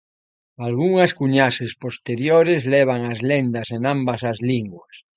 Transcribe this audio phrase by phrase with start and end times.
[0.67, 4.93] Algunhas cuñaxes posteriores levan as lendas en ambas as linguas.